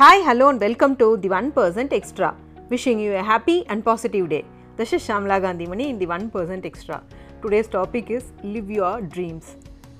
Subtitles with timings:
[0.00, 2.34] Hi, hello, and welcome to the 1% Extra.
[2.70, 4.46] Wishing you a happy and positive day.
[4.78, 7.02] This is Shyamala Gandhimani in the 1% Extra.
[7.42, 9.56] Today's topic is Live Your Dreams.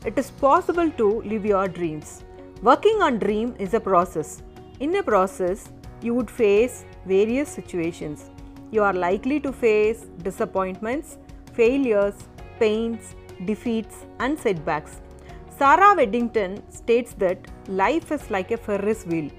[0.06, 2.24] It is possible to live your dreams.
[2.62, 4.42] Working on dream is a process.
[4.78, 5.68] In a process,
[6.00, 8.30] you would face various situations.
[8.70, 11.18] You are likely to face disappointments,
[11.52, 12.14] failures,
[12.58, 13.14] pains,
[13.44, 15.02] defeats, and setbacks.
[15.58, 17.38] Sarah Weddington states that
[17.68, 19.30] life is like a Ferris wheel.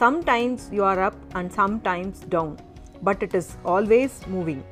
[0.00, 2.58] Sometimes you are up and sometimes down,
[3.02, 4.64] but it is always moving.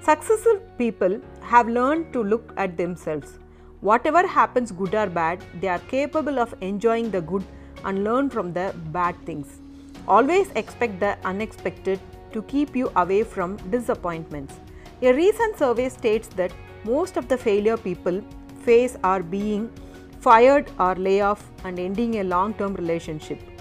[0.00, 3.38] Successful people have learned to look at themselves.
[3.80, 7.44] Whatever happens, good or bad, they are capable of enjoying the good
[7.84, 9.60] and learn from the bad things.
[10.08, 12.00] Always expect the unexpected
[12.32, 14.58] to keep you away from disappointments.
[15.00, 18.20] A recent survey states that most of the failure people
[18.64, 19.70] face are being
[20.18, 23.51] fired or lay off and ending a long term relationship.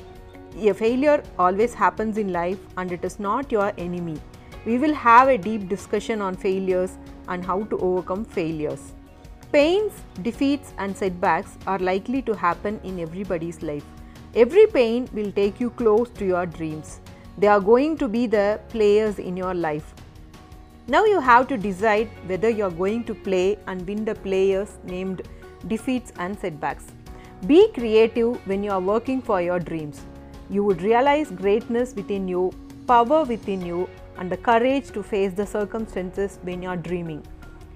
[0.59, 4.19] A failure always happens in life and it is not your enemy.
[4.65, 6.97] We will have a deep discussion on failures
[7.29, 8.91] and how to overcome failures.
[9.51, 13.85] Pains, defeats, and setbacks are likely to happen in everybody's life.
[14.35, 16.99] Every pain will take you close to your dreams.
[17.37, 19.93] They are going to be the players in your life.
[20.87, 24.77] Now you have to decide whether you are going to play and win the players
[24.83, 25.21] named
[25.67, 26.85] defeats and setbacks.
[27.47, 30.01] Be creative when you are working for your dreams.
[30.51, 32.51] You would realize greatness within you,
[32.85, 37.23] power within you, and the courage to face the circumstances when you are dreaming.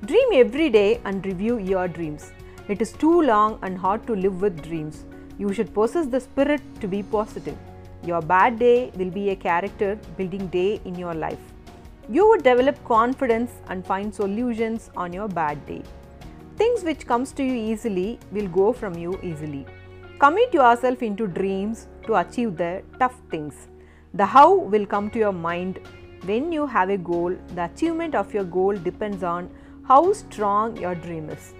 [0.04, 2.34] Dream every day and review your dreams.
[2.68, 5.06] It is too long and hard to live with dreams.
[5.38, 7.58] You should possess the spirit to be positive.
[8.04, 11.40] Your bad day will be a character building day in your life.
[12.10, 15.82] You would develop confidence and find solutions on your bad day.
[16.58, 19.66] Things which comes to you easily will go from you easily.
[20.18, 23.68] Commit yourself into dreams to achieve the tough things.
[24.14, 25.82] The how will come to your mind
[26.24, 27.36] when you have a goal.
[27.54, 29.50] The achievement of your goal depends on
[29.86, 31.54] how strong your dream is.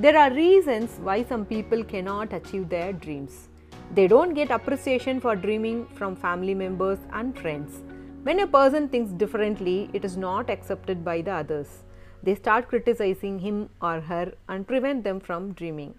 [0.00, 3.48] There are reasons why some people cannot achieve their dreams.
[3.94, 7.82] They don't get appreciation for dreaming from family members and friends.
[8.24, 11.84] When a person thinks differently, it is not accepted by the others.
[12.24, 15.94] They start criticizing him or her and prevent them from dreaming.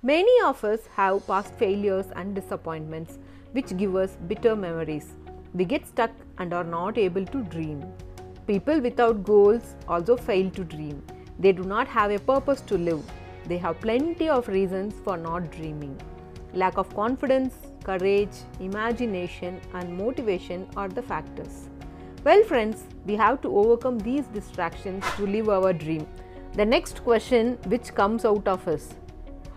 [0.00, 3.18] Many of us have past failures and disappointments
[3.50, 5.16] which give us bitter memories.
[5.54, 7.84] We get stuck and are not able to dream.
[8.46, 11.02] People without goals also fail to dream.
[11.40, 13.02] They do not have a purpose to live.
[13.46, 16.00] They have plenty of reasons for not dreaming.
[16.54, 21.68] Lack of confidence, courage, imagination, and motivation are the factors.
[22.22, 26.06] Well, friends, we have to overcome these distractions to live our dream.
[26.52, 28.94] The next question which comes out of us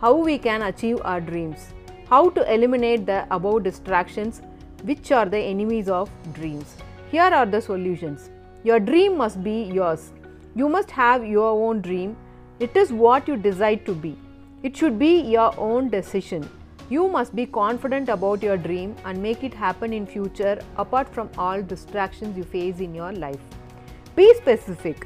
[0.01, 1.73] how we can achieve our dreams,
[2.09, 4.41] how to eliminate the above distractions
[4.81, 6.75] which are the enemies of dreams.
[7.11, 8.31] Here are the solutions.
[8.63, 10.11] Your dream must be yours.
[10.55, 12.17] You must have your own dream.
[12.59, 14.17] It is what you decide to be.
[14.63, 16.49] It should be your own decision.
[16.89, 21.29] You must be confident about your dream and make it happen in future apart from
[21.37, 23.39] all distractions you face in your life.
[24.15, 25.05] Be specific.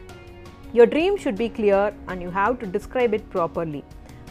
[0.71, 3.83] Your dream should be clear and you have to describe it properly.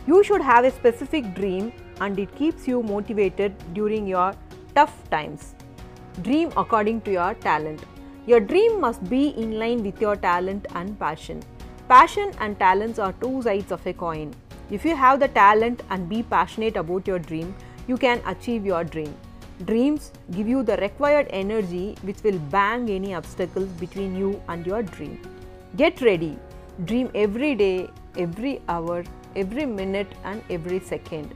[0.07, 4.35] You should have a specific dream and it keeps you motivated during your
[4.75, 5.55] tough times.
[6.21, 7.83] Dream according to your talent.
[8.27, 11.43] Your dream must be in line with your talent and passion.
[11.89, 14.35] Passion and talents are two sides of a coin.
[14.71, 17.55] If you have the talent and be passionate about your dream,
[17.87, 19.15] you can achieve your dream.
[19.65, 24.83] Dreams give you the required energy which will bang any obstacles between you and your
[24.83, 25.21] dream.
[25.77, 26.39] Get ready.
[26.85, 29.05] Dream every day, every hour,
[29.37, 31.35] every minute, and every second.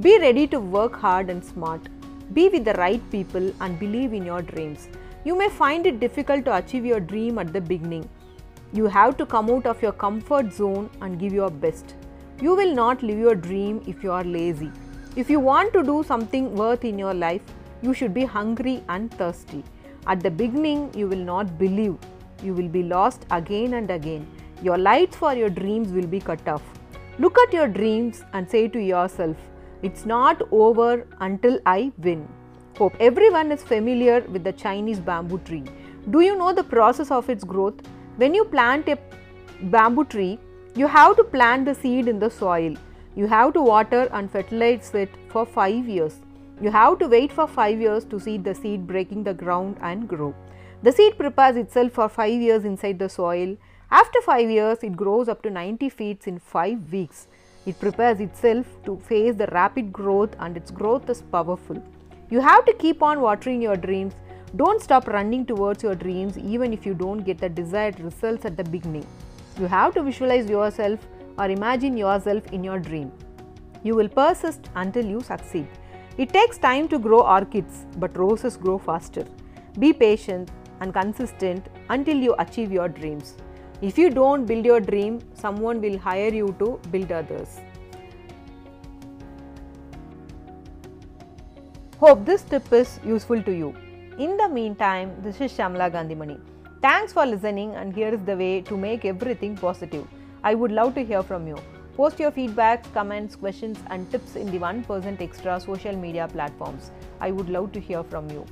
[0.00, 1.88] Be ready to work hard and smart.
[2.32, 4.88] Be with the right people and believe in your dreams.
[5.24, 8.08] You may find it difficult to achieve your dream at the beginning.
[8.72, 11.94] You have to come out of your comfort zone and give your best.
[12.40, 14.70] You will not live your dream if you are lazy.
[15.16, 17.42] If you want to do something worth in your life,
[17.82, 19.64] you should be hungry and thirsty.
[20.06, 21.96] At the beginning, you will not believe.
[22.42, 24.26] You will be lost again and again.
[24.62, 26.62] Your lights for your dreams will be cut off.
[27.22, 29.36] Look at your dreams and say to yourself,
[29.82, 32.26] It's not over until I win.
[32.78, 35.64] Hope everyone is familiar with the Chinese bamboo tree.
[36.08, 37.74] Do you know the process of its growth?
[38.16, 38.96] When you plant a
[39.64, 40.38] bamboo tree,
[40.74, 42.74] you have to plant the seed in the soil.
[43.14, 46.20] You have to water and fertilize it for 5 years.
[46.62, 50.08] You have to wait for 5 years to see the seed breaking the ground and
[50.08, 50.34] grow.
[50.82, 53.58] The seed prepares itself for 5 years inside the soil.
[53.92, 57.26] After 5 years, it grows up to 90 feet in 5 weeks.
[57.66, 61.82] It prepares itself to face the rapid growth and its growth is powerful.
[62.30, 64.14] You have to keep on watering your dreams.
[64.54, 68.56] Don't stop running towards your dreams even if you don't get the desired results at
[68.56, 69.04] the beginning.
[69.58, 71.00] You have to visualize yourself
[71.36, 73.10] or imagine yourself in your dream.
[73.82, 75.66] You will persist until you succeed.
[76.16, 79.26] It takes time to grow orchids, but roses grow faster.
[79.80, 83.34] Be patient and consistent until you achieve your dreams.
[83.82, 87.60] If you don't build your dream, someone will hire you to build others.
[91.98, 93.74] Hope this tip is useful to you.
[94.18, 96.38] In the meantime, this is Shyamala Gandhimani.
[96.82, 100.06] Thanks for listening, and here is the way to make everything positive.
[100.44, 101.56] I would love to hear from you.
[101.96, 106.90] Post your feedbacks, comments, questions, and tips in the 1% extra social media platforms.
[107.18, 108.44] I would love to hear from you.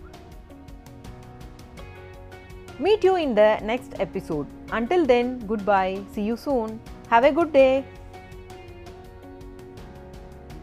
[2.79, 4.47] Meet you in the next episode.
[4.71, 6.01] Until then, goodbye.
[6.13, 6.81] See you soon.
[7.11, 7.85] Have a good day.